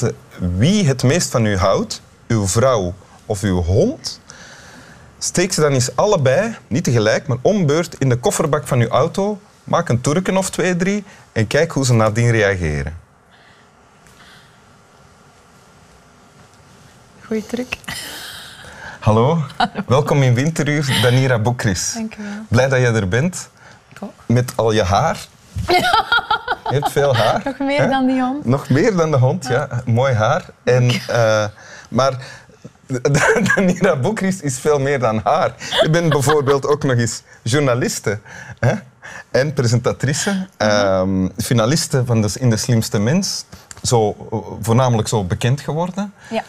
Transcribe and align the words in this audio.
weten 0.00 0.58
wie 0.58 0.86
het 0.86 1.02
meest 1.02 1.30
van 1.30 1.46
u 1.46 1.56
houdt, 1.56 2.02
uw 2.28 2.46
vrouw 2.46 2.94
of 3.26 3.42
uw 3.42 3.62
hond, 3.62 4.20
steek 5.18 5.52
ze 5.52 5.60
dan 5.60 5.72
eens 5.72 5.96
allebei, 5.96 6.56
niet 6.68 6.84
tegelijk, 6.84 7.26
maar 7.26 7.38
om 7.42 7.66
beurt 7.66 7.94
in 7.98 8.08
de 8.08 8.16
kofferbak 8.16 8.66
van 8.66 8.80
uw 8.80 8.88
auto. 8.88 9.40
Maak 9.64 9.88
een 9.88 10.00
turken 10.00 10.36
of 10.36 10.50
twee, 10.50 10.76
drie 10.76 11.04
en 11.32 11.46
kijk 11.46 11.72
hoe 11.72 11.84
ze 11.84 11.92
nadien 11.92 12.30
reageren. 12.30 12.98
Goeie 17.26 17.46
truc. 17.46 17.76
Hallo, 19.00 19.44
welkom 19.86 20.22
in 20.22 20.34
Winteruur, 20.34 20.98
Danira 21.02 21.38
Bokris. 21.38 21.92
Dank 21.92 22.16
u 22.16 22.22
wel. 22.22 22.32
Blij 22.48 22.68
dat 22.68 22.80
je 22.80 22.86
er 22.86 23.08
bent, 23.08 23.48
ook. 24.00 24.12
met 24.26 24.52
al 24.56 24.72
je 24.72 24.82
haar. 24.82 25.26
Je 26.70 26.76
hebt 26.76 26.92
veel 26.92 27.16
haar. 27.16 27.40
Nog 27.44 27.58
meer 27.58 27.80
hè? 27.80 27.88
dan 27.88 28.06
die 28.06 28.22
hond. 28.22 28.44
Nog 28.44 28.68
meer 28.68 28.96
dan 28.96 29.10
de 29.10 29.16
hond, 29.16 29.46
ja. 29.46 29.68
Mooi 29.84 30.14
haar. 30.14 30.44
En, 30.64 30.90
eh, 31.08 31.44
maar 31.88 32.12
Danira 33.54 33.96
Bokris 33.96 34.40
is 34.40 34.58
veel 34.58 34.78
meer 34.78 34.98
dan 34.98 35.20
haar. 35.24 35.54
Je 35.82 35.90
bent 35.90 36.08
bijvoorbeeld 36.08 36.66
ook 36.66 36.82
nog 36.82 36.96
eens 36.96 37.22
journaliste 37.42 38.18
hè? 38.58 38.74
en 39.30 39.52
presentatrice, 39.52 40.46
ehm, 40.56 41.28
finaliste 41.36 42.04
van 42.04 42.22
de, 42.22 42.30
in 42.38 42.50
De 42.50 42.56
Slimste 42.56 42.98
Mens. 42.98 43.44
Zo, 43.82 44.16
eh, 44.30 44.38
voornamelijk 44.60 45.08
zo 45.08 45.24
bekend 45.24 45.60
geworden. 45.60 46.12
Ja, 46.30 46.42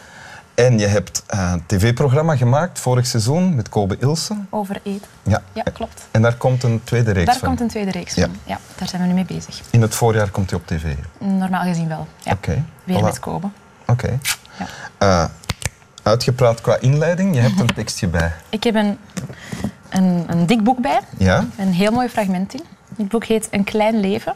En 0.66 0.80
je 0.80 0.88
hebt 0.88 1.24
eh, 1.28 1.52
een 1.54 1.64
tv-programma 1.66 2.36
gemaakt 2.36 2.80
vorig 2.80 3.08
seizoen 3.08 3.56
met 3.56 3.70
Kobe 3.70 3.98
Ilse. 4.00 4.36
over 4.50 4.80
eten. 4.84 5.08
Ja. 5.24 5.42
Ja, 5.54 5.64
klopt. 5.74 6.08
En 6.12 6.22
daar 6.22 6.36
komt 6.36 6.64
een 6.64 6.82
tweede 6.84 7.12
reeks 7.12 7.26
Daar 7.26 7.36
van. 7.38 7.48
komt 7.48 7.60
een 7.62 7.68
tweede 7.68 7.92
reeks 7.92 8.14
Ja. 8.16 8.26
van. 8.26 8.36
Ja, 8.44 8.60
daar 8.76 8.88
zijn 8.88 9.02
we 9.02 9.08
nu 9.08 9.14
mee 9.14 9.26
bezig. 9.26 9.62
In 9.70 9.82
het 9.82 9.96
voorjaar 9.96 10.30
komt 10.30 10.50
hij 10.50 10.60
op 10.60 10.68
tv. 10.68 10.84
Normaal 11.18 11.62
gezien 11.64 11.88
wel. 11.88 12.08
Ja. 12.18 12.32
Oké. 12.32 12.64
Weer 12.84 13.00
Voilà. 13.00 13.04
met 13.04 13.20
Kobe. 13.20 13.48
Oké. 13.88 14.20
Ja. 14.60 14.66
Eh, 14.98 15.26
uitgepraat 16.04 16.62
qua 16.62 16.78
inleiding, 16.80 17.36
je 17.36 17.42
hebt 17.42 17.60
een 17.60 17.74
tekstje 17.82 18.08
bij. 18.08 18.32
Ik 18.50 18.64
heb 18.64 18.76
een, 18.76 18.98
een, 19.90 20.24
een 20.28 20.46
dik 20.46 20.64
boek 20.64 20.80
bij. 20.82 21.00
Ja? 21.18 21.46
Een 21.58 21.74
heel 21.74 21.92
mooi 21.92 22.10
fragment 22.10 22.54
in. 22.54 22.64
Het 22.98 23.08
boek 23.08 23.26
heet 23.26 23.48
Een 23.52 23.64
klein 23.64 24.00
leven 24.00 24.34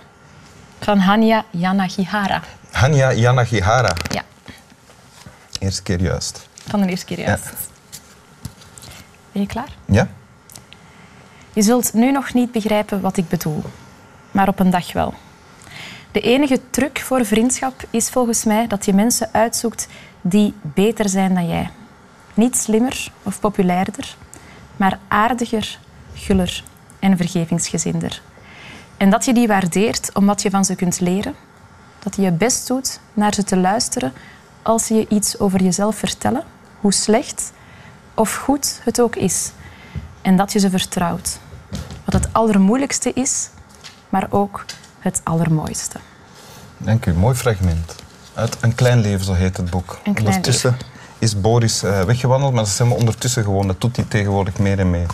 van 0.80 0.98
Hanya 1.00 1.44
Yanagihara. 1.50 2.42
Hanya 2.72 3.12
Yanagihara. 3.12 3.94
Ja, 4.12 4.22
Eerste 5.66 5.83
keer 5.83 6.02
juist. 6.02 6.47
van 6.67 6.81
de 6.81 6.88
eerste 6.88 7.05
keer 7.05 7.19
juist. 7.19 7.53
Ben 9.31 9.41
je 9.41 9.47
klaar? 9.47 9.69
Ja? 9.85 10.08
Je 11.53 11.61
zult 11.61 11.94
nu 11.94 12.11
nog 12.11 12.33
niet 12.33 12.52
begrijpen 12.52 13.02
wat 13.02 13.17
ik 13.17 13.27
bedoel, 13.27 13.63
maar 14.31 14.47
op 14.47 14.59
een 14.59 14.69
dag 14.69 14.93
wel. 14.93 15.13
De 16.11 16.21
enige 16.21 16.59
truc 16.69 16.99
voor 16.99 17.25
vriendschap 17.25 17.88
is 17.89 18.09
volgens 18.09 18.43
mij 18.43 18.67
dat 18.67 18.86
je 18.86 18.93
mensen 18.93 19.30
uitzoekt 19.31 19.88
die 20.21 20.53
beter 20.61 21.09
zijn 21.09 21.33
dan 21.33 21.47
jij. 21.47 21.69
Niet 22.33 22.58
slimmer 22.58 23.11
of 23.23 23.39
populairder, 23.39 24.16
maar 24.77 24.99
aardiger, 25.08 25.80
guller 26.13 26.63
en 26.99 27.17
vergevingsgezinder. 27.17 28.21
En 28.97 29.09
dat 29.09 29.25
je 29.25 29.33
die 29.33 29.47
waardeert 29.47 30.09
omdat 30.13 30.41
je 30.41 30.49
van 30.49 30.66
ze 30.66 30.75
kunt 30.75 30.99
leren. 30.99 31.36
Dat 31.99 32.16
je 32.16 32.21
je 32.21 32.31
best 32.31 32.67
doet 32.67 32.99
naar 33.13 33.33
ze 33.33 33.43
te 33.43 33.58
luisteren 33.58 34.13
als 34.66 34.85
ze 34.85 34.94
je 34.94 35.05
iets 35.09 35.39
over 35.39 35.63
jezelf 35.63 35.95
vertellen, 35.95 36.44
hoe 36.80 36.94
slecht 36.94 37.52
of 38.14 38.36
goed 38.36 38.81
het 38.83 39.02
ook 39.02 39.15
is. 39.15 39.52
En 40.21 40.37
dat 40.37 40.52
je 40.52 40.59
ze 40.59 40.70
vertrouwt. 40.70 41.39
Wat 42.05 42.14
het 42.14 42.27
allermoeilijkste 42.31 43.11
is, 43.14 43.49
maar 44.09 44.27
ook 44.30 44.65
het 44.99 45.21
allermooiste. 45.23 45.99
Dank 46.77 47.05
u. 47.05 47.14
Mooi 47.14 47.36
fragment. 47.36 47.95
Uit 48.33 48.58
Een 48.61 48.75
Klein 48.75 48.99
Leven, 48.99 49.25
zo 49.25 49.33
heet 49.33 49.58
het 49.58 49.70
boek. 49.70 49.99
Ondertussen 50.05 50.77
is 51.20 51.42
Boris 51.42 51.83
eh, 51.83 52.02
weggewandeld, 52.02 52.54
maar 52.54 52.64
dat 52.64 52.71
is 52.71 52.77
helemaal 52.77 52.99
ondertussen 52.99 53.43
gewoon. 53.43 53.67
Dat 53.67 53.81
doet 53.81 53.95
hij 53.95 54.05
tegenwoordig 54.05 54.58
meer 54.58 54.80
en 54.80 54.89
meer. 54.89 55.09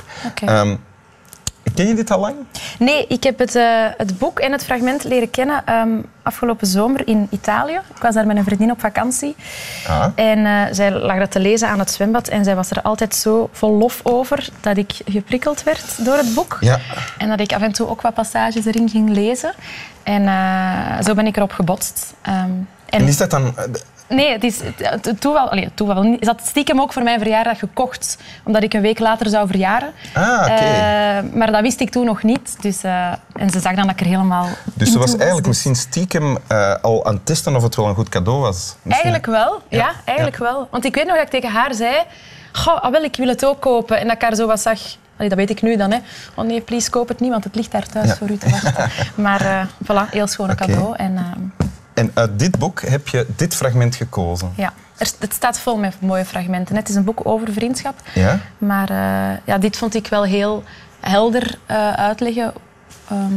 Ken 1.74 1.88
je 1.88 1.94
dit 1.94 2.12
al 2.12 2.20
lang? 2.20 2.36
Nee, 2.80 3.06
ik 3.08 3.24
heb 3.24 3.40
het, 3.40 3.56
eh, 3.56 3.86
het 3.98 4.18
boek 4.18 4.40
en 4.40 4.52
het 4.52 4.64
fragment 4.64 5.04
leren 5.04 5.30
kennen 5.30 5.66
ehm, 5.66 5.90
afgelopen 6.24 6.68
zomer 6.68 7.08
in 7.08 7.28
Italië. 7.30 7.80
Ik 7.96 8.02
was 8.02 8.14
daar 8.14 8.28
met 8.28 8.38
een 8.38 8.44
vriendin 8.44 8.72
op 8.72 8.80
vakantie. 8.80 9.36
Ah. 9.88 10.06
En 10.16 10.46
eh, 10.46 10.62
zij 10.72 10.92
lag 10.92 11.18
dat 11.18 11.32
te 11.32 11.40
lezen 11.40 11.68
aan 11.68 11.80
het 11.80 11.92
zwembad. 11.92 12.28
En 12.28 12.44
zij 12.44 12.56
was 12.56 12.72
er 12.72 12.82
altijd 12.82 13.16
zo 13.16 13.50
vol 13.52 13.78
lof 13.78 14.00
over 14.04 14.50
dat 14.62 14.78
ik 14.78 14.92
geprikkeld 15.06 15.64
werd 15.64 16.06
door 16.06 16.18
het 16.18 16.34
boek. 16.34 16.58
Ja. 16.60 16.80
En 17.18 17.30
dat 17.30 17.40
ik 17.40 17.54
af 17.54 17.62
en 17.62 17.72
toe 17.72 17.88
ook 17.88 18.02
wat 18.02 18.14
passages 18.14 18.66
erin 18.66 18.90
ging 18.90 19.10
lezen. 19.10 19.54
En 20.04 20.28
eh, 20.28 21.04
zo 21.04 21.14
ben 21.14 21.28
ik 21.28 21.38
erop 21.38 21.52
gebotst. 21.52 22.14
Ehm, 22.22 22.36
en 22.36 22.68
En 23.00 23.08
is 23.08 23.18
dat 23.18 23.30
dan... 23.30 23.54
Nee, 24.12 24.32
het 24.32 24.44
is 24.44 24.60
het, 24.78 25.14
toeval, 25.22 25.50
allee, 25.50 25.70
toeval 25.74 26.04
is 26.04 26.28
dat 26.28 26.42
stiekem 26.46 26.82
ook 26.82 26.94
voor 26.94 27.04
mijn 27.04 27.20
verjaardag 27.20 27.60
gekocht, 27.60 28.18
omdat 28.44 28.64
ik 28.64 28.74
een 28.74 28.82
week 28.82 29.00
later 29.00 29.30
zou 29.30 29.48
verjaren. 29.48 29.92
Ah, 30.14 30.40
oké. 30.42 30.52
Eh, 30.54 31.34
maar 31.34 31.52
dat 31.52 31.62
wist 31.62 31.80
ik 31.80 31.90
toen 31.90 32.06
nog 32.06 32.24
niet. 32.24 32.56
Dus, 32.62 32.84
eh, 32.84 33.12
en 33.36 33.50
ze 33.50 33.60
zag 33.60 33.76
dan 33.76 33.84
dat 33.86 33.92
ik 33.94 34.00
er 34.00 34.06
helemaal. 34.06 34.48
Dus 34.74 34.92
ze 34.92 34.98
was 34.98 35.10
eigenlijk 35.16 35.38
dus- 35.48 35.48
misschien 35.48 35.76
stiekem 35.76 36.38
eh, 36.48 36.76
al 36.82 37.06
aan 37.06 37.14
het 37.14 37.26
testen 37.26 37.56
of 37.56 37.64
het 37.64 37.76
wel 37.76 37.88
een 37.88 37.96
goed 37.96 38.10
cadeau 38.10 38.40
was. 38.40 38.76
Misschien- 38.82 38.92
Eigenlijk 39.12 39.26
wel, 39.26 39.62
ja, 39.68 39.78
Ja, 39.78 39.92
eigenlijk 40.06 40.38
wel. 40.38 40.68
Want 40.72 40.86
ik 40.86 40.96
weet 40.96 41.06
nog 41.06 41.16
dat 41.16 41.24
ik 41.26 41.30
tegen 41.32 41.50
haar 41.50 41.74
zei: 41.74 41.96
Goh, 42.52 42.82
ah, 42.82 42.92
wel, 42.92 43.04
ik 43.04 43.16
wil 43.16 43.28
het 43.28 43.46
ook 43.46 43.60
kopen. 43.62 43.98
En 44.00 44.06
dat 44.08 44.16
ik 44.16 44.22
haar 44.22 44.36
zo 44.36 44.48
wat 44.48 44.62
zag. 44.62 44.80
Allee, 45.16 45.30
dat 45.30 45.38
weet 45.38 45.50
ik 45.58 45.62
nu 45.62 45.76
dan. 45.76 45.92
Hè. 45.92 45.98
Oh 46.36 46.46
nee, 46.46 46.62
please, 46.62 46.90
koop 46.90 47.08
het 47.08 47.20
niet, 47.20 47.32
want 47.32 47.44
het 47.44 47.56
ligt 47.56 47.72
daar 47.72 47.86
thuis 47.88 48.08
Ja. 48.08 48.16
voor 48.16 48.30
u 48.30 48.38
te 48.38 48.50
wachten. 48.50 48.90
Maar 49.24 49.68
voilà, 49.84 50.10
heel 50.10 50.28
schoon 50.28 50.56
cadeau. 50.56 50.96
En, 50.96 51.18
ehm, 51.18 51.40
En 51.94 52.12
uit 52.14 52.40
dit 52.40 52.60
boek 52.60 52.82
heb 52.82 53.08
je 53.08 53.26
dit 53.36 53.56
fragment 53.56 53.96
gekozen. 53.96 54.52
ja. 54.56 54.74
Er, 54.98 55.12
het 55.20 55.34
staat 55.34 55.60
vol 55.60 55.78
met 55.78 55.96
mooie 56.02 56.26
fragmenten. 56.26 56.76
Het 56.76 56.90
is 56.90 56.96
een 56.96 57.04
boek 57.04 57.20
over 57.24 57.54
vriendschap. 57.54 58.00
Ja? 58.14 58.40
Maar 58.58 58.90
eh, 58.90 59.38
ja, 59.46 59.58
dit 59.58 59.78
vond 59.78 59.96
ik 59.96 60.08
wel 60.08 60.24
heel 60.24 60.64
helder 61.00 61.58
eh, 61.66 61.94
uitleggen 61.94 62.54
ehm, 63.10 63.34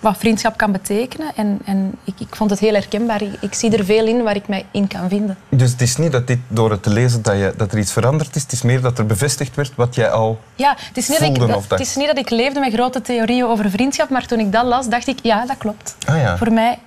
wat 0.00 0.16
vriendschap 0.18 0.56
kan 0.56 0.72
betekenen. 0.72 1.26
En, 1.36 1.58
en 1.64 1.92
ik, 2.04 2.14
ik 2.20 2.36
vond 2.36 2.50
het 2.50 2.58
heel 2.58 2.72
herkenbaar. 2.72 3.22
Ik, 3.22 3.32
ik 3.40 3.54
zie 3.54 3.76
er 3.76 3.84
veel 3.84 4.06
in 4.06 4.22
waar 4.22 4.36
ik 4.36 4.48
mij 4.48 4.66
in 4.70 4.86
kan 4.88 5.08
vinden. 5.08 5.36
Dus 5.48 5.70
het 5.70 5.80
is 5.80 5.96
niet 5.96 6.12
dat 6.12 6.26
dit 6.26 6.38
door 6.48 6.70
het 6.70 6.82
te 6.82 6.90
lezen 6.90 7.22
dat, 7.22 7.34
je, 7.36 7.54
dat 7.56 7.72
er 7.72 7.78
iets 7.78 7.92
veranderd 7.92 8.36
is. 8.36 8.42
Het 8.42 8.52
is 8.52 8.62
meer 8.62 8.80
dat 8.80 8.98
er 8.98 9.06
bevestigd 9.06 9.54
werd 9.56 9.72
wat 9.74 9.94
jij 9.94 10.10
al... 10.10 10.40
Ja, 10.54 10.74
het 10.78 10.96
is, 10.96 11.08
niet 11.08 11.18
dat 11.18 11.28
ik, 11.28 11.38
dat- 11.38 11.64
het 11.68 11.80
is 11.80 11.96
niet 11.96 12.06
dat 12.06 12.18
ik 12.18 12.30
leefde 12.30 12.60
met 12.60 12.72
grote 12.72 13.02
theorieën 13.02 13.44
over 13.44 13.70
vriendschap, 13.70 14.08
maar 14.10 14.26
toen 14.26 14.38
ik 14.40 14.52
dat 14.52 14.64
las, 14.64 14.88
dacht 14.88 15.06
ik, 15.06 15.18
ja, 15.22 15.46
dat 15.46 15.58
klopt. 15.58 15.96
Ah 16.06 16.16
ja. 16.16 16.36
Voor 16.36 16.52
mij 16.52 16.78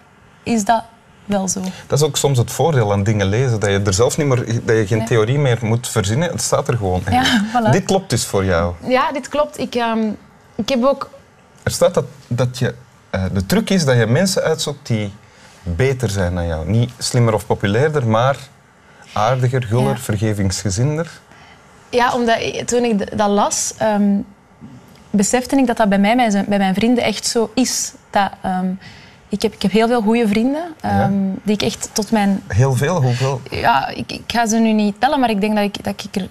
is 0.47 0.66
dat 0.66 0.84
wel 1.25 1.47
zo. 1.47 1.62
Dat 1.88 2.00
is 2.00 2.06
ook 2.06 2.18
soms 2.18 2.38
het 2.38 2.52
voordeel 2.52 2.91
aan 2.91 3.03
dingen 3.03 3.28
lezen. 3.28 3.59
Dat 3.59 3.69
je 3.69 3.81
er 3.85 3.94
zelf 3.94 4.18
niet 4.18 4.28
meer... 4.28 4.46
Dat 4.66 4.78
je 4.78 4.88
geen 4.88 4.97
Nee. 4.97 5.08
theorie 5.08 5.40
meer 5.40 5.58
moet 5.62 5.88
verzinnen. 5.88 6.30
Het 6.31 6.41
staat 6.41 6.68
er 6.68 6.78
gewoon. 6.78 7.02
Ja, 7.12 7.24
voilà. 7.52 7.72
Dit 7.72 7.85
klopt 7.85 8.09
dus 8.09 8.25
voor 8.25 8.46
jou. 8.46 8.74
Ja, 8.88 9.12
dit 9.12 9.28
klopt. 9.30 9.58
Ik, 9.59 9.75
ehm, 9.75 10.09
ik 10.56 10.69
heb 10.69 10.84
ook... 10.84 11.09
Er 11.63 11.72
staat 11.72 11.94
dat, 11.94 12.06
dat 12.28 12.58
je... 12.59 12.74
eh, 13.09 13.24
de 13.34 13.46
truc 13.46 13.69
is 13.69 13.85
dat 13.85 13.97
je 13.97 14.06
mensen 14.06 14.44
uitzoekt 14.44 14.88
die 14.88 15.13
beter 15.63 16.09
zijn 16.09 16.35
dan 16.35 16.47
jou. 16.47 16.69
Niet 16.69 16.91
slimmer 16.97 17.34
of 17.34 17.46
populairder, 17.46 18.08
maar 18.08 18.38
aardiger, 19.14 19.64
guller, 19.64 19.88
Ja. 19.96 19.97
vergevingsgezinder. 19.97 21.12
Ja, 21.90 22.14
omdat 22.14 22.40
ik- 22.40 22.68
toen 22.68 22.84
ik 22.84 23.18
dat 23.18 23.29
las, 23.29 23.74
ehm, 23.78 24.16
besefte 25.09 25.58
ik 25.58 25.68
dat 25.68 25.78
dat 25.78 25.90
bij 25.90 26.00
mij, 26.00 26.16
bij 26.47 26.58
mijn 26.58 26.74
vrienden, 26.74 27.03
echt 27.03 27.25
zo 27.25 27.52
is. 27.53 27.94
Dat, 28.09 28.29
ehm, 28.41 28.68
ik, 29.30 29.42
heb, 29.42 29.53
ik 29.53 29.62
heb 29.62 29.72
heel 29.72 29.88
veel 29.88 30.02
goede 30.02 30.28
vrienden, 30.28 30.64
ehm, 30.82 31.14
die 31.44 31.53
ik 31.53 31.62
echt 31.62 31.90
tot 31.94 32.12
mijn... 32.12 32.44
Heel 32.47 32.74
veel, 32.76 33.02
hoeveel? 33.02 33.41
Ja, 33.50 33.88
ik, 33.88 34.12
ik 34.12 34.24
ga 34.28 34.46
ze 34.47 34.58
nu 34.58 34.72
niet 34.72 34.96
tellen, 35.00 35.20
maar 35.20 35.29
ik 35.29 35.41
denk 35.41 35.56
dat 35.56 35.64
ik, 35.64 35.84
dat 35.84 36.03
ik, 36.03 36.16
er, 36.16 36.28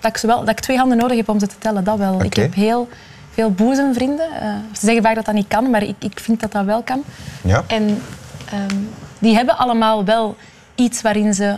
dat 0.00 0.16
ik, 0.16 0.22
wel, 0.22 0.38
dat 0.38 0.48
ik 0.48 0.60
twee 0.60 0.76
handen 0.76 0.96
nodig 0.96 1.16
heb 1.16 1.28
om 1.28 1.38
ze 1.38 1.46
te 1.46 1.58
tellen. 1.58 1.84
Dat 1.84 1.98
wel. 1.98 2.22
Ik 2.22 2.34
heb 2.34 2.54
heel 2.54 2.88
veel 3.30 3.50
boezemvrienden. 3.50 4.26
Eh, 4.40 4.48
ze 4.72 4.86
zeggen 4.86 5.02
vaak 5.02 5.14
dat 5.14 5.24
dat 5.24 5.34
niet 5.34 5.48
kan, 5.48 5.70
maar 5.70 5.82
ik, 5.82 5.94
ik 5.98 6.20
vind 6.20 6.40
dat 6.40 6.52
dat 6.52 6.64
wel 6.64 6.82
kan. 6.82 7.02
Ja. 7.42 7.64
En 7.66 8.02
ehm, 8.50 8.76
die 9.18 9.34
hebben 9.34 9.56
allemaal 9.58 10.04
wel 10.04 10.36
iets 10.74 11.02
waarin 11.02 11.34
ze 11.34 11.56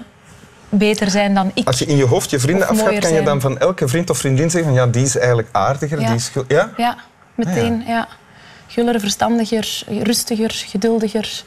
beter 0.68 1.10
zijn 1.10 1.34
dan 1.34 1.50
ik. 1.54 1.66
Als 1.66 1.78
je 1.78 1.86
in 1.86 1.96
je 1.96 2.04
hoofd 2.06 2.30
je 2.30 2.38
vrienden 2.38 2.68
afgaat, 2.68 2.98
kan 2.98 3.12
je 3.12 3.22
dan 3.22 3.40
van 3.40 3.58
elke 3.58 3.88
vriend 3.88 4.10
of 4.10 4.18
vriendin 4.18 4.50
zeggen 4.50 4.74
van 4.74 4.84
ja, 4.84 4.86
die 4.92 5.04
is 5.04 5.16
eigenlijk 5.16 5.48
aardiger, 5.52 6.00
Ja. 6.00 6.06
die 6.06 6.16
is... 6.16 6.30
Ja? 6.48 6.70
Ja, 6.76 6.96
meteen. 7.34 7.80
Ah, 7.82 7.88
ja. 7.88 8.08
Guller, 8.66 9.00
verstandiger, 9.00 9.82
rustiger, 10.02 10.50
geduldiger, 10.66 11.42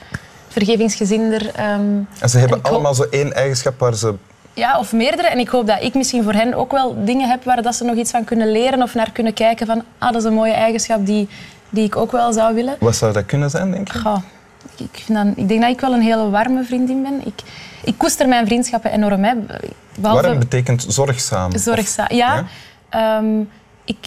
vergevingsgezinder. 0.48 1.52
ehm, 1.56 1.98
En 2.20 2.30
ze 2.30 2.38
hebben 2.38 2.58
En 2.58 2.72
allemaal 2.72 2.94
zo 2.96 3.04
één 3.10 3.34
eigenschap 3.34 3.80
waar 3.80 3.96
ze... 3.96 4.14
ja, 4.54 4.80
of 4.80 4.94
meerdere. 4.94 5.28
En 5.28 5.40
ik 5.40 5.50
hoop 5.50 5.68
dat 5.68 5.82
ik 5.84 5.94
misschien 5.94 6.24
voor 6.24 6.34
hen 6.34 6.54
ook 6.54 6.72
wel 6.72 7.06
dingen 7.06 7.30
heb 7.30 7.44
waar 7.44 7.62
dat 7.62 7.76
ze 7.76 7.84
nog 7.84 7.96
iets 7.96 8.12
van 8.12 8.24
kunnen 8.24 8.52
leren 8.52 8.82
of 8.82 8.94
naar 8.94 9.12
kunnen 9.12 9.34
kijken 9.34 9.66
van 9.68 9.84
ah, 9.98 10.12
dat 10.12 10.22
is 10.22 10.28
een 10.28 10.34
mooie 10.34 10.54
eigenschap 10.54 11.06
die, 11.06 11.28
die 11.70 11.84
ik 11.86 11.96
ook 11.96 12.12
wel 12.12 12.34
zou 12.34 12.56
willen. 12.56 12.76
Wat 12.80 12.96
zou 12.96 13.14
dat 13.14 13.26
kunnen 13.26 13.50
zijn, 13.50 13.72
denk 13.72 13.92
je? 13.92 14.00
Goh, 14.00 14.18
ik, 14.78 14.88
ik 14.94 15.02
vind 15.06 15.18
dan, 15.18 15.34
ik 15.36 15.48
denk 15.48 15.62
dat 15.62 15.70
ik 15.72 15.80
wel 15.80 15.94
een 15.94 16.02
hele 16.02 16.30
warme 16.30 16.64
vriendin 16.64 17.02
ben. 17.04 17.22
Ik, 17.26 17.42
ik 17.84 17.98
koester 17.98 18.28
mijn 18.28 18.46
vriendschappen 18.46 18.92
enorm. 18.92 19.24
Hè. 19.24 19.34
Behalve 20.00 20.24
Warm 20.24 20.40
betekent 20.40 20.86
zorgzaam. 20.88 21.58
zorgzaam. 21.58 22.08
Ja, 22.10 22.46
ehm, 22.90 23.40
ik, 23.86 23.98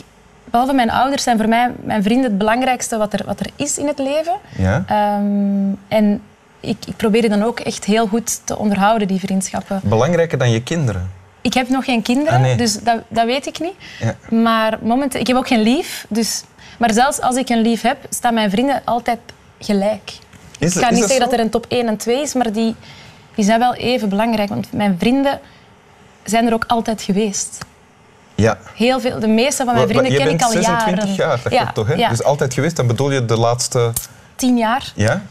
behalve 0.53 0.73
mijn 0.73 0.91
ouders 0.91 1.23
zijn 1.23 1.39
voor 1.39 1.49
mij 1.49 1.73
mijn 1.85 2.03
vrienden 2.03 2.25
het 2.25 2.39
belangrijkste 2.39 2.97
wat 2.97 3.13
er, 3.13 3.23
wat 3.27 3.41
er 3.41 3.47
is 3.57 3.79
in 3.79 3.87
het 3.87 3.99
leven. 3.99 4.35
Ja? 4.57 4.85
Ehm, 4.87 5.75
en 5.89 6.23
ik, 6.61 6.77
ik 6.87 6.97
probeer 6.97 7.21
die 7.21 7.31
dan 7.31 7.43
ook 7.43 7.61
echt 7.61 7.85
heel 7.85 8.07
goed 8.07 8.47
te 8.47 8.59
onderhouden, 8.59 9.09
die 9.09 9.21
vriendschappen. 9.21 9.81
Belangrijker 9.85 10.39
dan 10.39 10.51
je 10.51 10.63
kinderen. 10.63 11.11
Ik 11.41 11.55
heb 11.55 11.69
nog 11.69 11.85
geen 11.85 12.03
kinderen, 12.03 12.33
Ah, 12.35 12.41
nee. 12.41 12.57
dus 12.57 12.83
dat, 12.83 13.03
dat 13.09 13.25
weet 13.27 13.47
ik 13.47 13.61
niet. 13.61 13.75
Ja. 14.01 14.37
Maar 14.37 14.79
momenteel, 14.83 15.21
ik 15.21 15.27
heb 15.27 15.37
ook 15.37 15.49
geen 15.49 15.63
lief. 15.63 16.07
Dus, 16.09 16.45
maar 16.79 16.93
zelfs 16.93 17.21
als 17.21 17.37
ik 17.37 17.49
een 17.49 17.61
lief 17.61 17.83
heb, 17.83 17.99
staan 18.09 18.35
mijn 18.35 18.51
vrienden 18.51 18.83
altijd 18.85 19.19
gelijk. 19.59 20.13
Is, 20.59 20.77
ik 20.77 20.83
ga 20.83 20.91
niet 20.91 20.99
zeggen 20.99 21.17
zo? 21.17 21.25
dat 21.25 21.33
er 21.33 21.41
een 21.41 21.51
top 21.51 21.67
1 21.69 21.87
en 21.87 21.97
2 21.97 22.23
is, 22.23 22.35
maar 22.35 22.53
die, 22.53 22.75
die 23.35 23.45
zijn 23.45 23.59
wel 23.59 23.75
even 23.75 24.09
belangrijk. 24.09 24.49
Want 24.49 24.73
mijn 24.73 24.97
vrienden 24.99 25.41
zijn 26.25 26.47
er 26.47 26.53
ook 26.55 26.65
altijd 26.67 27.03
geweest. 27.03 27.59
Ja. 28.43 28.59
Heel 28.75 29.01
veel, 29.01 29.21
de 29.21 29.27
meeste 29.29 29.65
van 29.65 29.75
mijn 29.75 29.89
vrienden 29.89 30.17
ken 30.17 30.29
ik 30.29 30.43
al 30.43 30.51
26 30.51 31.05
jaren. 31.05 31.15
jaar, 31.15 31.41
dat 31.43 31.53
ja, 31.53 31.73
toch? 31.73 31.87
Hè? 31.87 31.95
Ja, 31.95 32.09
Dus 32.09 32.23
altijd 32.23 32.55
geweest, 32.55 32.77
dan 32.77 32.87
bedoel 32.87 33.11
je 33.11 33.25
de 33.25 33.37
laatste... 33.39 33.93
tien 34.37 34.57
jaar. 34.57 34.93
Ja? 34.95 35.23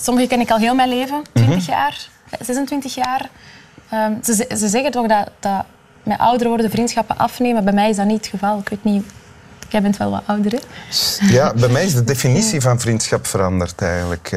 Sommigen 0.00 0.28
ken 0.28 0.40
ik 0.40 0.50
al 0.50 0.58
heel 0.58 0.74
mijn 0.74 0.88
leven, 0.88 1.22
20 1.32 1.56
Mhm. 1.66 1.70
jaar, 1.70 2.08
26 2.40 2.94
jaar. 2.94 3.28
Ehm, 3.90 4.12
ze, 4.22 4.34
ze- 4.34 4.56
ze 4.56 4.68
zeggen 4.68 4.90
toch 4.90 5.06
dat, 5.06 5.30
dat 5.40 5.64
met 6.02 6.18
ouder 6.18 6.48
worden 6.48 6.70
vriendschappen 6.70 7.18
afnemen. 7.18 7.64
Bij 7.64 7.72
mij 7.72 7.88
is 7.90 7.96
dat 7.96 8.06
niet 8.06 8.16
het 8.16 8.26
geval. 8.26 8.58
Ik 8.58 8.68
weet 8.68 8.84
niet, 8.84 9.04
jij 9.68 9.82
bent 9.82 9.96
wel 9.96 10.10
wat 10.10 10.22
ouder, 10.26 10.52
hè? 10.52 10.58
Ja, 11.26 11.52
bij 11.54 11.68
mij 11.68 11.84
is 11.84 11.94
de 11.94 12.04
definitie 12.14 12.60
van 12.60 12.80
vriendschap 12.80 13.26
veranderd 13.26 13.82
eigenlijk. 13.82 14.32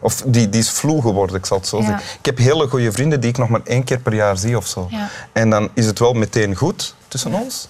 Of 0.00 0.22
die, 0.26 0.48
die 0.48 0.60
is 0.60 0.70
vloe 0.70 1.02
geworden, 1.02 1.36
ik 1.36 1.46
zal 1.46 1.56
het 1.58 1.66
zo 1.66 1.80
zeggen. 1.80 2.00
Ik 2.18 2.26
heb 2.26 2.38
hele 2.38 2.68
goede 2.68 2.92
vrienden 2.92 3.20
die 3.20 3.30
ik 3.30 3.38
nog 3.38 3.48
maar 3.48 3.60
één 3.64 3.84
keer 3.84 3.98
per 3.98 4.14
jaar 4.14 4.36
zie 4.38 4.56
of 4.56 4.66
zo. 4.66 4.88
En 5.32 5.50
dan 5.50 5.68
is 5.74 5.86
het 5.86 5.98
wel 5.98 6.12
meteen 6.12 6.54
goed 6.54 6.94
tussen 7.08 7.32
ons. 7.34 7.68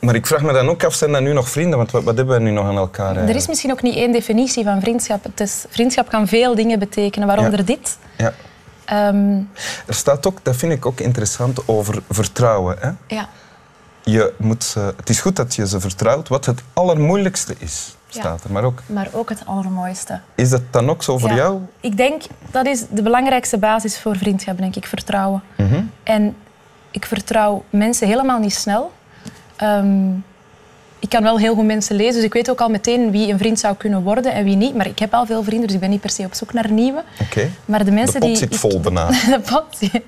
Maar 0.00 0.14
ik 0.14 0.26
vraag 0.26 0.42
me 0.42 0.52
dan 0.52 0.68
ook 0.68 0.84
af, 0.84 0.94
zijn 0.94 1.12
dat 1.12 1.20
nu 1.22 1.32
nog 1.32 1.50
vrienden? 1.50 1.78
Want 1.78 1.90
wat, 1.90 2.02
wat 2.02 2.16
hebben 2.16 2.36
we 2.36 2.42
nu 2.42 2.50
nog 2.50 2.66
aan 2.66 2.76
elkaar 2.76 3.16
Er 3.16 3.36
is 3.36 3.46
misschien 3.46 3.70
ook 3.70 3.82
niet 3.82 3.94
één 3.94 4.12
definitie 4.12 4.64
van 4.64 4.80
vriendschap. 4.80 5.24
Het 5.24 5.40
is, 5.40 5.64
vriendschap 5.68 6.08
kan 6.08 6.28
veel 6.28 6.54
dingen 6.54 6.78
betekenen, 6.78 7.26
waaronder 7.28 7.58
Ja. 7.58 7.64
dit. 7.64 7.96
Ja. 8.16 8.34
Ehm, 8.84 9.36
Er 9.86 9.94
staat 9.94 10.26
ook, 10.26 10.38
dat 10.42 10.56
vind 10.56 10.72
ik 10.72 10.86
ook 10.86 11.00
interessant, 11.00 11.68
over 11.68 12.02
vertrouwen. 12.10 12.76
Hè? 12.80 12.90
ja. 13.14 13.28
Je 14.04 14.32
moet 14.36 14.64
ze, 14.64 14.94
het 14.96 15.08
is 15.08 15.20
goed 15.20 15.36
dat 15.36 15.54
je 15.54 15.66
ze 15.68 15.80
vertrouwt. 15.80 16.28
Wat 16.28 16.46
het 16.46 16.60
allermoeilijkste 16.72 17.54
is. 17.58 17.96
Staat 18.14 18.44
er. 18.44 18.52
Maar 18.52 18.64
ook, 18.64 18.82
Maar 18.86 19.08
ook 19.12 19.28
het 19.28 19.42
allermooiste. 19.46 20.20
is 20.34 20.50
dat 20.50 20.62
dan 20.70 20.90
ook 20.90 21.02
zo 21.02 21.18
voor 21.18 21.32
jou? 21.32 21.58
Ik 21.80 21.96
denk 21.96 22.22
dat 22.50 22.66
is 22.66 22.84
de 22.90 23.02
belangrijkste 23.02 23.58
basis 23.58 23.98
voor 23.98 24.16
vriendschap, 24.16 24.58
denk 24.58 24.76
ik, 24.76 24.86
vertrouwen. 24.86 25.42
Mhm. 25.56 25.80
En 26.02 26.36
ik 26.90 27.04
vertrouw 27.06 27.64
mensen 27.70 28.06
helemaal 28.08 28.38
niet 28.38 28.54
snel. 28.54 28.92
Ehm, 29.56 30.10
ik 30.98 31.08
kan 31.08 31.22
wel 31.22 31.38
heel 31.38 31.54
goed 31.54 31.64
mensen 31.64 31.96
lezen, 31.96 32.14
dus 32.14 32.24
ik 32.24 32.32
weet 32.32 32.50
ook 32.50 32.60
al 32.60 32.68
meteen 32.68 33.10
wie 33.10 33.32
een 33.32 33.38
vriend 33.38 33.58
zou 33.58 33.74
kunnen 33.76 34.02
worden 34.02 34.32
en 34.32 34.44
wie 34.44 34.56
niet. 34.56 34.74
Maar 34.74 34.86
ik 34.86 34.98
heb 34.98 35.14
al 35.14 35.26
veel 35.26 35.42
vrienden, 35.42 35.66
dus 35.66 35.74
ik 35.74 35.80
ben 35.80 35.90
niet 35.90 36.00
per 36.00 36.10
se 36.10 36.24
op 36.24 36.34
zoek 36.34 36.52
naar 36.52 36.70
nieuwe. 36.70 37.02
Oké. 37.20 37.48
Maar 37.64 37.78
de 37.78 37.84
De 37.84 37.90
mensen 37.90 38.20
pot 38.20 38.28
die 38.28 38.36
zit 38.38 38.52
ik- 38.52 38.58
vol 38.58 38.80
bijna. 38.80 39.06
de 39.36 39.40
pot 39.50 39.64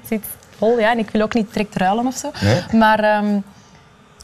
zit 0.08 0.24
vol, 0.58 0.78
ja. 0.78 0.90
En 0.90 0.98
ik 0.98 1.10
wil 1.10 1.22
ook 1.22 1.34
niet 1.34 1.52
direct 1.52 1.76
ruilen 1.76 2.06
of 2.06 2.16
zo. 2.16 2.30
Nee. 2.42 2.62
Maar 2.80 2.98
ehm, 2.98 3.38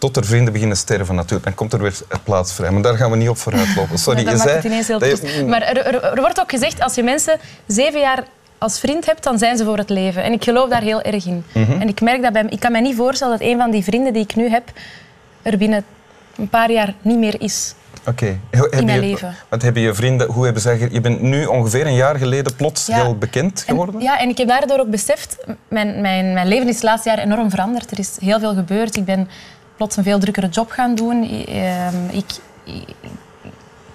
Tot 0.00 0.16
er 0.16 0.24
vrienden 0.24 0.52
beginnen 0.52 0.76
sterven 0.76 1.14
natuurlijk. 1.14 1.44
Dan 1.44 1.54
komt 1.54 1.72
er 1.72 1.82
weer 1.82 1.98
plaats 2.24 2.52
vrij. 2.52 2.70
Maar 2.70 2.82
daar 2.82 2.96
gaan 2.96 3.10
we 3.10 3.16
niet 3.16 3.28
op 3.28 3.38
vooruit 3.38 3.76
lopen. 3.76 3.98
Sorry, 4.08 4.24
dan 4.24 4.32
je 4.32 4.38
maakt 4.38 4.48
zei... 4.48 4.56
het 4.56 4.64
ineens 4.64 4.86
heel 4.88 4.98
dat 4.98 5.08
je- 5.10 5.16
triest. 5.18 5.46
Maar 5.46 5.62
er, 5.62 5.86
er, 5.86 6.04
er 6.04 6.20
wordt 6.20 6.40
ook 6.40 6.50
gezegd, 6.50 6.80
als 6.82 6.94
je 6.94 7.02
mensen 7.02 7.38
zeven 7.66 8.00
jaar 8.00 8.24
als 8.58 8.80
vriend 8.80 9.06
hebt, 9.06 9.22
dan 9.24 9.38
zijn 9.38 9.56
ze 9.56 9.64
voor 9.64 9.76
het 9.78 9.88
leven. 9.90 10.22
En 10.22 10.32
ik 10.32 10.44
geloof 10.44 10.68
daar 10.70 10.82
heel 10.82 11.02
erg 11.02 11.26
in. 11.26 11.44
Mhm. 11.52 11.80
En 11.80 11.88
ik 11.88 12.00
merk 12.00 12.22
dat 12.22 12.32
bij 12.32 12.44
Ik 12.48 12.60
kan 12.60 12.72
me 12.72 12.80
niet 12.80 12.96
voorstellen 12.96 13.38
dat 13.38 13.48
een 13.48 13.56
van 13.58 13.70
die 13.70 13.84
vrienden 13.84 14.12
die 14.12 14.22
ik 14.22 14.34
nu 14.36 14.48
heb, 14.48 14.62
er 15.42 15.56
binnen 15.58 15.84
een 16.36 16.48
paar 16.48 16.70
jaar 16.70 16.94
niet 17.02 17.18
meer 17.18 17.40
is. 17.40 17.74
Oké. 18.06 18.38
Heb 18.50 18.84
mijn 18.84 19.00
je- 19.00 19.06
leven. 19.06 19.34
Wat 19.48 19.62
hebben 19.62 19.82
je 19.82 19.94
vrienden... 19.94 20.26
Hoe 20.30 20.44
hebben 20.44 20.62
zij... 20.62 20.88
Je 20.92 21.00
bent 21.00 21.20
nu 21.20 21.44
ongeveer 21.46 21.86
een 21.86 21.94
jaar 21.94 22.16
geleden 22.16 22.54
plots 22.56 22.86
Ja. 22.86 22.94
heel 22.94 23.16
bekend 23.18 23.64
geworden? 23.66 23.94
En, 23.94 24.00
ja, 24.00 24.18
en 24.18 24.28
ik 24.28 24.38
heb 24.38 24.48
daardoor 24.48 24.78
ook 24.78 24.90
beseft, 24.90 25.36
mijn, 25.68 26.00
mijn, 26.00 26.32
mijn 26.32 26.46
leven 26.48 26.68
is 26.68 26.74
het 26.74 26.82
laatste 26.82 27.08
jaar 27.08 27.18
enorm 27.18 27.50
veranderd. 27.50 27.90
Er 27.90 27.98
is 27.98 28.16
heel 28.20 28.38
veel 28.38 28.54
gebeurd. 28.54 28.96
Ik 28.96 29.04
ben 29.04 29.28
plots 29.80 29.96
een 29.96 30.02
veel 30.04 30.18
drukkere 30.18 30.48
job 30.48 30.70
gaan 30.70 30.94
doen. 30.94 31.44
Ehm, 31.46 32.08
Ik, 32.10 32.24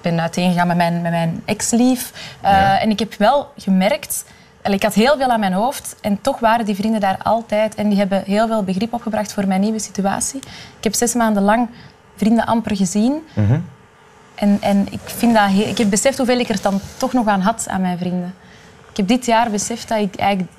ben 0.02 0.20
uiteengegaan 0.22 0.68
met 0.68 0.78
mijn, 0.78 1.02
met 1.02 1.12
mijn 1.12 1.42
ex-lief. 1.46 2.12
Eh, 2.42 2.52
Ja. 2.52 2.80
En 2.80 2.90
ik 2.90 3.00
heb 3.00 3.14
wel 3.18 3.52
gemerkt... 3.58 4.26
Ik 4.64 4.84
had 4.84 4.94
heel 4.94 5.18
veel 5.18 5.28
aan 5.28 5.40
mijn 5.40 5.54
hoofd 5.54 5.96
en 6.02 6.22
toch 6.22 6.40
waren 6.40 6.66
die 6.66 6.76
vrienden 6.76 7.00
daar 7.00 7.18
altijd. 7.24 7.76
En 7.76 7.90
die 7.90 7.98
hebben 7.98 8.24
heel 8.26 8.48
veel 8.48 8.64
begrip 8.64 8.94
opgebracht 8.94 9.34
voor 9.34 9.48
mijn 9.48 9.62
nieuwe 9.62 9.80
situatie. 9.80 10.40
Ik 10.78 10.84
heb 10.84 10.94
zes 10.94 11.14
maanden 11.14 11.44
lang 11.44 11.68
vrienden 12.16 12.46
amper 12.46 12.76
gezien. 12.76 13.14
Mhm. 13.34 13.60
En, 14.36 14.58
en 14.62 14.88
ik, 14.92 15.00
vind 15.06 15.34
dat 15.34 15.48
heel- 15.50 15.68
ik 15.68 15.78
heb 15.78 15.90
beseft 15.90 16.18
hoeveel 16.18 16.40
ik 16.40 16.50
er 16.50 16.62
dan 16.62 16.80
toch 16.98 17.14
nog 17.14 17.28
aan 17.28 17.42
had 17.42 17.66
aan 17.70 17.82
mijn 17.82 17.98
vrienden. 17.98 18.34
Ik 18.92 18.98
heb 18.98 19.08
dit 19.08 19.26
jaar 19.26 19.50
beseft 19.50 19.88
dat 19.88 19.98
ik 20.00 20.16
eigenlijk, 20.16 20.52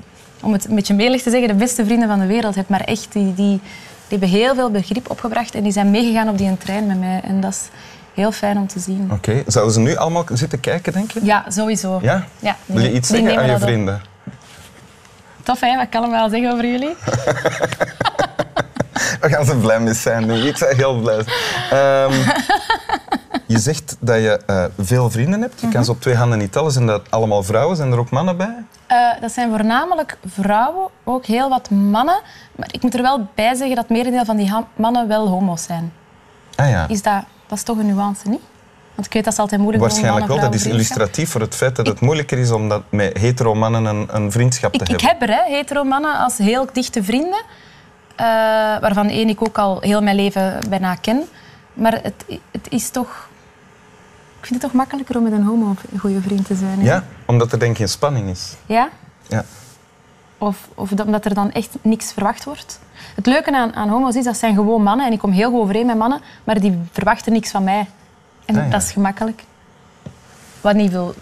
om 0.42 0.52
het 0.52 0.68
een 0.68 0.74
beetje 0.74 0.94
melig 0.94 1.22
te 1.22 1.30
zeggen, 1.30 1.48
de 1.48 1.54
beste 1.54 1.84
vrienden 1.84 2.08
van 2.08 2.18
de 2.20 2.26
wereld 2.26 2.54
heb. 2.54 2.68
Maar 2.68 2.80
echt, 2.84 3.12
die, 3.12 3.34
die, 3.34 3.60
die 4.08 4.18
hebben 4.18 4.38
heel 4.38 4.54
veel 4.54 4.70
begrip 4.70 5.10
opgebracht 5.10 5.54
en 5.54 5.62
die 5.62 5.72
zijn 5.72 5.90
meegegaan 5.90 6.28
op 6.28 6.38
die 6.38 6.56
trein 6.58 6.86
met 6.86 6.98
mij. 6.98 7.20
En 7.24 7.40
dat 7.40 7.50
is 7.52 7.68
heel 8.14 8.32
fijn 8.32 8.56
om 8.56 8.66
te 8.66 8.78
zien. 8.80 9.08
Oké. 9.12 9.42
Zouden 9.46 9.74
ze 9.74 9.80
nu 9.80 9.96
allemaal 9.96 10.24
zitten 10.32 10.60
kijken, 10.60 10.92
denk 10.92 11.10
je? 11.10 11.20
Ja, 11.22 11.44
sowieso. 11.48 11.98
Ja? 12.02 12.26
Ja, 12.38 12.56
Wil 12.66 12.82
je 12.82 12.92
iets 12.92 13.08
zeggen 13.08 13.38
aan 13.38 13.46
je 13.46 13.52
op. 13.54 13.60
vrienden? 13.60 14.00
Tof, 15.42 15.60
hè? 15.60 15.76
Wat 15.76 15.88
kan 15.88 16.04
ik 16.04 16.10
wel 16.10 16.28
zeggen 16.28 16.52
over 16.52 16.66
jullie? 16.66 16.94
Daar 19.20 19.30
gaan 19.30 19.44
ze 19.44 19.56
blij 19.56 19.80
mee 19.80 19.94
zijn 19.94 20.26
nu. 20.26 20.34
Ik 20.34 20.58
ben 20.58 20.76
heel 20.76 21.00
blij. 21.00 21.24
Ehm, 21.70 22.12
je 23.46 23.58
zegt 23.58 23.96
dat 24.00 24.16
je 24.16 24.40
eh, 24.46 24.64
veel 24.78 25.10
vrienden 25.10 25.40
hebt. 25.40 25.60
Je 25.60 25.68
kan 25.68 25.84
ze 25.84 25.90
op 25.90 26.00
twee 26.00 26.14
handen 26.14 26.38
niet 26.38 26.52
tellen. 26.52 26.72
Zijn 26.72 26.86
dat 26.86 27.02
allemaal 27.10 27.42
vrouwen? 27.42 27.76
Zijn 27.76 27.92
er 27.92 27.98
ook 27.98 28.10
mannen 28.10 28.36
bij? 28.36 28.55
Dat 29.20 29.32
zijn 29.32 29.50
voornamelijk 29.50 30.18
vrouwen, 30.26 30.88
ook 31.04 31.24
heel 31.26 31.48
wat 31.48 31.70
mannen. 31.70 32.20
Maar 32.56 32.68
ik 32.70 32.82
moet 32.82 32.94
er 32.94 33.02
wel 33.02 33.28
bij 33.34 33.54
zeggen 33.54 33.76
dat 33.76 33.84
het 33.88 33.96
merendeel 33.96 34.24
van 34.24 34.36
die 34.36 34.52
mannen 34.76 35.08
wel 35.08 35.28
homo's 35.28 35.62
zijn. 35.62 35.92
Ah 36.54 36.68
ja. 36.68 36.88
Is 36.88 37.02
dat, 37.02 37.22
dat 37.46 37.58
is 37.58 37.64
toch 37.64 37.78
een 37.78 37.86
nuance, 37.86 38.28
niet? 38.28 38.40
Want 38.94 39.06
ik 39.08 39.12
weet 39.14 39.24
dat 39.24 39.32
is 39.32 39.38
altijd 39.38 39.60
moeilijk 39.60 39.84
Waarschijnlijk 39.84 40.26
wel. 40.26 40.40
Dat 40.40 40.54
is 40.54 40.66
illustratief 40.66 41.30
voor 41.30 41.40
het 41.40 41.54
feit 41.54 41.76
dat 41.76 41.86
het 41.86 42.00
moeilijker 42.00 42.38
is 42.38 42.50
om 42.50 42.68
dat 42.68 42.82
met 42.90 43.18
hetero 43.18 43.54
mannen 43.54 43.84
een, 43.84 44.08
een 44.10 44.32
vriendschap 44.32 44.72
te 44.72 44.78
Ik, 44.84 44.88
ik 44.88 45.00
hebben. 45.00 45.28
heb 45.28 45.38
er, 45.38 45.44
hè, 45.44 45.56
hetero 45.56 45.84
mannen, 45.84 46.18
als 46.18 46.38
heel 46.38 46.66
dichte 46.72 47.02
vrienden. 47.04 47.42
eh, 48.16 48.26
waarvan 48.80 49.08
één 49.08 49.28
ik 49.28 49.42
ook 49.42 49.58
al 49.58 49.80
heel 49.80 50.02
mijn 50.02 50.16
leven 50.16 50.58
bijna 50.68 50.94
ken. 50.94 51.22
Maar 51.74 51.92
het, 52.02 52.24
het 52.50 52.66
is 52.68 52.90
toch... 52.90 53.28
Ik 54.40 54.46
vind 54.46 54.62
het 54.62 54.70
toch 54.70 54.80
makkelijker 54.80 55.16
om 55.16 55.22
met 55.22 55.32
een 55.32 55.42
homo 55.44 55.74
een 55.92 55.98
goede 55.98 56.20
vriend 56.20 56.46
te 56.46 56.54
zijn. 56.54 56.78
hè? 56.78 56.84
Ja, 56.84 57.04
omdat 57.26 57.52
er 57.52 57.58
denk 57.58 57.70
ik 57.70 57.76
geen 57.76 57.88
spanning 57.88 58.28
is. 58.30 58.52
Ja? 58.66 58.88
Ja. 59.28 59.44
Of, 60.38 60.68
of 60.74 60.88
dat- 60.90 61.06
omdat 61.06 61.24
er 61.24 61.34
dan 61.34 61.52
echt 61.52 61.76
niks 61.82 62.12
verwacht 62.12 62.44
wordt. 62.44 62.80
Het 63.14 63.26
leuke 63.26 63.52
aan, 63.56 63.74
aan 63.74 63.88
homo's 63.88 64.14
is, 64.16 64.24
dat 64.24 64.36
zijn 64.36 64.54
gewoon 64.54 64.82
mannen. 64.82 65.06
En 65.06 65.12
ik 65.12 65.18
kom 65.18 65.30
heel 65.30 65.50
goed 65.50 65.60
overeen 65.60 65.86
met 65.86 65.96
mannen, 65.98 66.20
maar 66.44 66.60
die 66.60 66.78
verwachten 66.92 67.32
niks 67.32 67.50
van 67.50 67.64
mij. 67.64 67.86
En 68.44 68.56
Ah, 68.56 68.64
ja. 68.64 68.70
dat 68.70 68.82
is 68.82 68.90
gemakkelijk. 68.90 69.42
Wat 70.60 70.74
niet 70.74 70.90
wil, 70.90 71.14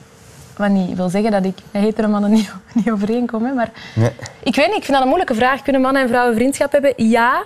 wat 0.57 0.69
niet 0.71 0.97
wil 0.97 1.09
zeggen 1.09 1.31
dat 1.31 1.45
ik 1.45 1.59
met 1.71 1.83
hetero 1.83 2.09
mannen 2.09 2.31
niet, 2.31 2.53
niet 2.75 2.91
overeenkom. 2.91 3.45
Hè, 3.45 3.53
maar 3.53 3.71
Nee. 3.95 4.13
ik 4.43 4.55
weet 4.55 4.67
niet, 4.67 4.77
ik 4.77 4.83
vind 4.85 4.93
dat 4.93 5.01
een 5.01 5.07
moeilijke 5.07 5.35
vraag. 5.35 5.63
Kunnen 5.63 5.81
mannen 5.83 6.03
en 6.03 6.09
vrouwen 6.09 6.35
vriendschap 6.35 6.73
hebben? 6.73 6.93
Ja, 6.97 7.45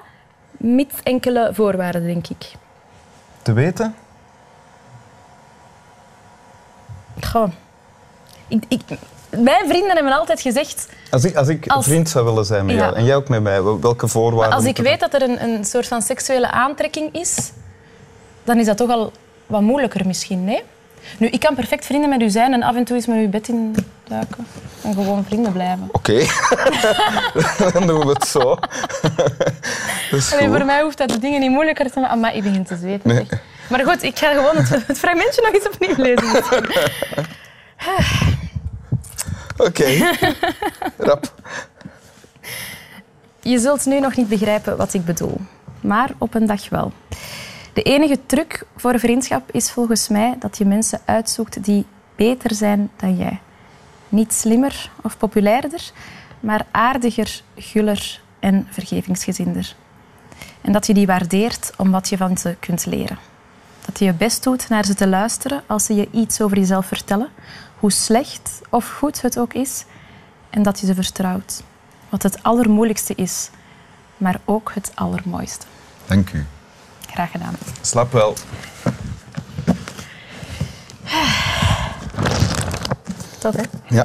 mits 0.57 0.95
enkele 1.03 1.51
voorwaarden, 1.53 2.05
denk 2.05 2.27
ik. 2.29 2.53
Te 3.43 3.53
weten? 3.53 3.95
Goh. 7.31 7.49
Ik, 8.49 8.65
ik, 8.69 8.81
mijn 9.31 9.69
vrienden 9.69 9.95
hebben 9.95 10.13
altijd 10.13 10.41
gezegd... 10.41 10.89
Als 11.11 11.25
ik, 11.25 11.37
als 11.37 11.49
ik 11.49 11.67
Als- 11.67 11.85
vriend 11.87 12.09
zou 12.09 12.25
willen 12.25 12.45
zijn 12.45 12.67
met 12.67 12.75
Ja. 12.75 12.81
jou 12.81 12.97
en 12.97 13.05
jij 13.05 13.17
ook 13.17 13.29
met 13.29 13.43
mij, 13.43 13.63
wel- 13.63 13.81
welke 13.81 14.09
voorwaarden? 14.09 14.57
Als 14.57 14.65
ik 14.65 14.77
weet 14.77 15.01
dat 15.01 15.15
er 15.15 15.23
een, 15.23 15.43
een 15.43 15.65
soort 15.65 15.87
van 15.87 16.03
seksuele 16.03 16.51
aantrekking 16.51 17.15
is, 17.15 17.51
dan 18.45 18.59
is 18.59 18.67
dat 18.67 18.77
toch 18.77 18.91
al 18.91 19.13
wat 19.47 19.61
moeilijker 19.61 20.07
misschien, 20.07 20.45
nee? 20.45 20.63
Nu, 21.19 21.27
ik 21.27 21.41
kan 21.41 21.55
perfect 21.55 21.85
vrienden 21.87 22.09
met 22.11 22.21
u 22.23 22.31
zijn 22.31 22.53
en 22.53 22.63
af 22.63 22.75
en 22.77 22.85
toe 22.85 22.97
eens 22.97 23.07
met 23.07 23.17
uw 23.17 23.29
bed 23.29 23.49
in 23.49 23.75
duiken. 24.09 24.47
En 24.83 24.95
gewoon 24.95 25.25
vrienden 25.25 25.53
blijven. 25.53 25.89
Oké, 25.93 26.13
dan 27.73 27.87
doen 27.87 28.01
we 28.01 28.09
het 28.13 28.27
zo. 28.27 28.57
voor 30.51 30.65
mij 30.65 30.83
hoeft 30.83 30.99
dat 30.99 31.09
de 31.09 31.19
dingen 31.19 31.41
niet 31.41 31.51
moeilijker 31.51 31.91
te 31.91 32.01
maken. 32.01 32.21
Maar 32.21 32.35
ik 32.35 32.43
begin 32.43 32.65
te 32.65 32.77
zweten. 32.77 33.09
Nee. 33.15 33.27
Maar 33.69 33.81
goed, 33.87 34.03
ik 34.03 34.19
ga 34.19 34.33
gewoon 34.33 34.57
het, 34.57 34.87
het 34.87 34.99
fragmentje 34.99 35.43
nog 35.43 35.53
eens 35.55 35.69
opnieuw 35.75 36.05
lezen. 36.05 36.43
Oké, 39.59 40.11
rap. 41.09 41.35
Je 43.41 43.59
zult 43.59 43.87
nu 43.87 44.01
nog 44.01 44.17
niet 44.17 44.29
begrijpen 44.29 44.77
wat 44.77 44.95
ik 44.95 45.05
bedoel, 45.05 45.41
maar 45.81 46.11
op 46.19 46.35
een 46.35 46.47
dag 46.47 46.69
wel. 46.69 46.93
De 47.73 47.83
enige 47.83 48.19
truc 48.27 48.63
voor 48.77 48.99
vriendschap 48.99 49.51
is 49.53 49.71
volgens 49.71 50.09
mij 50.09 50.37
dat 50.39 50.59
je 50.59 50.65
mensen 50.65 51.01
uitzoekt 51.05 51.65
die 51.65 51.87
beter 52.17 52.55
zijn 52.55 52.91
dan 52.97 53.17
jij. 53.17 53.41
Niet 54.09 54.33
slimmer 54.33 54.91
of 55.03 55.19
populairder, 55.19 55.91
maar 56.41 56.67
aardiger, 56.71 57.43
guller 57.57 58.21
en 58.39 58.67
vergevingsgezinder. 58.71 59.75
En 60.61 60.73
dat 60.73 60.87
je 60.87 60.95
die 60.95 61.07
waardeert 61.07 61.73
om 61.77 61.91
wat 61.91 62.09
je 62.09 62.17
van 62.17 62.37
ze 62.37 62.57
kunt 62.61 62.87
leren. 62.87 63.19
Dat 63.89 63.99
je 63.99 64.05
je 64.05 64.13
best 64.13 64.43
doet 64.43 64.69
naar 64.69 64.85
ze 64.85 64.95
te 64.95 65.09
luisteren 65.09 65.63
als 65.67 65.85
ze 65.85 65.95
je 65.95 66.09
iets 66.11 66.41
over 66.41 66.59
jezelf 66.59 66.87
vertellen, 66.87 67.29
hoe 67.79 67.93
slecht 67.93 68.61
of 68.71 68.91
goed 68.91 69.23
het 69.23 69.39
ook 69.39 69.55
is, 69.55 69.85
en 70.51 70.63
dat 70.63 70.81
je 70.81 70.87
ze 70.87 70.95
vertrouwt. 70.95 71.63
Wat 72.09 72.23
het 72.23 72.43
allermoeilijkste 72.43 73.15
is, 73.15 73.51
maar 74.17 74.41
ook 74.45 74.71
het 74.75 74.93
allermooiste. 74.95 75.67
Dank 76.07 76.33
u. 76.33 76.47
Graag 77.11 77.31
gedaan. 77.31 77.55
Slap 77.81 78.13
wel. 78.13 78.37
Tof, 83.39 83.55
hè? 83.55 83.63
Ja. 83.89 84.05